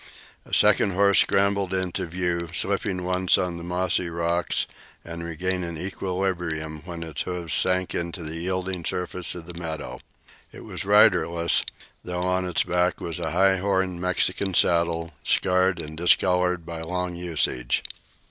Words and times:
A 0.45 0.51
second 0.51 0.93
horse 0.93 1.19
scrambled 1.19 1.75
into 1.75 2.07
view, 2.07 2.47
slipping 2.55 3.03
once 3.03 3.37
on 3.37 3.57
the 3.57 3.63
mossy 3.63 4.09
rocks 4.09 4.65
and 5.05 5.23
regaining 5.23 5.77
equilibrium 5.77 6.81
when 6.85 7.03
its 7.03 7.21
hoofs 7.21 7.53
sank 7.53 7.93
into 7.93 8.23
the 8.23 8.37
yielding 8.37 8.83
surface 8.83 9.35
of 9.35 9.45
the 9.45 9.53
meadow. 9.53 9.99
It 10.51 10.63
was 10.63 10.85
riderless, 10.85 11.63
though 12.03 12.23
on 12.23 12.47
its 12.47 12.63
back 12.63 12.99
was 12.99 13.19
a 13.19 13.29
high 13.29 13.57
horned 13.57 14.01
Mexican 14.01 14.55
saddle, 14.55 15.11
scarred 15.23 15.79
and 15.79 15.95
discolored 15.95 16.65
by 16.65 16.81
long 16.81 17.13
usage. 17.13 17.83